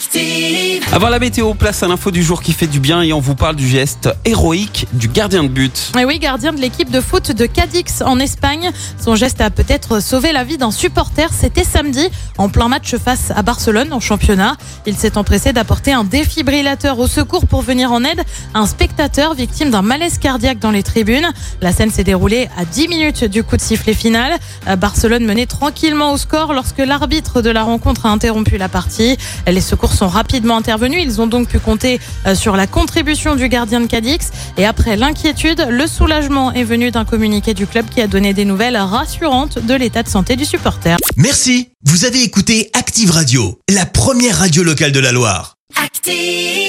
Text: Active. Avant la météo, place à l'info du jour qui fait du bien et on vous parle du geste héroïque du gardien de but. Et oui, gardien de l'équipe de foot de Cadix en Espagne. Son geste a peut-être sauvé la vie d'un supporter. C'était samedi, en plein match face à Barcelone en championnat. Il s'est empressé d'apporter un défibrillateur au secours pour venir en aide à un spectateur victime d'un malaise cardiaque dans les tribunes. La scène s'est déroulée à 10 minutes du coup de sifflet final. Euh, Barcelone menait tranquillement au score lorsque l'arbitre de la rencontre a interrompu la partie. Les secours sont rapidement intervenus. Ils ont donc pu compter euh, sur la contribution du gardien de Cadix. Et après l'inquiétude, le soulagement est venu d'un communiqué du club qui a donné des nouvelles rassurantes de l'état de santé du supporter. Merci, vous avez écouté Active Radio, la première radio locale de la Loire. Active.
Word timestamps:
Active. 0.00 0.82
Avant 0.92 1.10
la 1.10 1.18
météo, 1.18 1.52
place 1.52 1.82
à 1.82 1.88
l'info 1.88 2.10
du 2.10 2.22
jour 2.22 2.40
qui 2.40 2.54
fait 2.54 2.66
du 2.66 2.80
bien 2.80 3.02
et 3.02 3.12
on 3.12 3.20
vous 3.20 3.34
parle 3.34 3.54
du 3.54 3.68
geste 3.68 4.08
héroïque 4.24 4.86
du 4.94 5.08
gardien 5.08 5.42
de 5.42 5.48
but. 5.48 5.92
Et 5.98 6.06
oui, 6.06 6.18
gardien 6.18 6.54
de 6.54 6.60
l'équipe 6.60 6.90
de 6.90 7.02
foot 7.02 7.32
de 7.32 7.44
Cadix 7.44 8.00
en 8.00 8.18
Espagne. 8.18 8.70
Son 8.98 9.14
geste 9.14 9.42
a 9.42 9.50
peut-être 9.50 10.00
sauvé 10.00 10.32
la 10.32 10.42
vie 10.42 10.56
d'un 10.56 10.70
supporter. 10.70 11.28
C'était 11.38 11.64
samedi, 11.64 12.08
en 12.38 12.48
plein 12.48 12.68
match 12.68 12.96
face 12.96 13.30
à 13.36 13.42
Barcelone 13.42 13.92
en 13.92 14.00
championnat. 14.00 14.56
Il 14.86 14.96
s'est 14.96 15.18
empressé 15.18 15.52
d'apporter 15.52 15.92
un 15.92 16.04
défibrillateur 16.04 16.98
au 16.98 17.06
secours 17.06 17.46
pour 17.46 17.60
venir 17.60 17.92
en 17.92 18.02
aide 18.02 18.22
à 18.54 18.60
un 18.60 18.66
spectateur 18.66 19.34
victime 19.34 19.70
d'un 19.70 19.82
malaise 19.82 20.16
cardiaque 20.16 20.60
dans 20.60 20.70
les 20.70 20.82
tribunes. 20.82 21.30
La 21.60 21.72
scène 21.72 21.90
s'est 21.90 22.04
déroulée 22.04 22.48
à 22.56 22.64
10 22.64 22.88
minutes 22.88 23.24
du 23.24 23.44
coup 23.44 23.58
de 23.58 23.62
sifflet 23.62 23.92
final. 23.92 24.32
Euh, 24.66 24.76
Barcelone 24.76 25.26
menait 25.26 25.46
tranquillement 25.46 26.14
au 26.14 26.16
score 26.16 26.54
lorsque 26.54 26.78
l'arbitre 26.78 27.42
de 27.42 27.50
la 27.50 27.64
rencontre 27.64 28.06
a 28.06 28.08
interrompu 28.08 28.56
la 28.56 28.70
partie. 28.70 29.18
Les 29.46 29.60
secours 29.60 29.89
sont 29.92 30.08
rapidement 30.08 30.56
intervenus. 30.56 31.02
Ils 31.02 31.20
ont 31.20 31.26
donc 31.26 31.48
pu 31.48 31.58
compter 31.58 32.00
euh, 32.26 32.34
sur 32.34 32.56
la 32.56 32.66
contribution 32.66 33.36
du 33.36 33.48
gardien 33.48 33.80
de 33.80 33.86
Cadix. 33.86 34.30
Et 34.56 34.66
après 34.66 34.96
l'inquiétude, 34.96 35.66
le 35.70 35.86
soulagement 35.86 36.52
est 36.52 36.64
venu 36.64 36.90
d'un 36.90 37.04
communiqué 37.04 37.54
du 37.54 37.66
club 37.66 37.86
qui 37.88 38.00
a 38.00 38.06
donné 38.06 38.34
des 38.34 38.44
nouvelles 38.44 38.76
rassurantes 38.76 39.58
de 39.58 39.74
l'état 39.74 40.02
de 40.02 40.08
santé 40.08 40.36
du 40.36 40.44
supporter. 40.44 40.96
Merci, 41.16 41.70
vous 41.84 42.04
avez 42.04 42.22
écouté 42.22 42.70
Active 42.74 43.10
Radio, 43.10 43.58
la 43.68 43.86
première 43.86 44.38
radio 44.38 44.62
locale 44.62 44.92
de 44.92 45.00
la 45.00 45.12
Loire. 45.12 45.54
Active. 45.76 46.59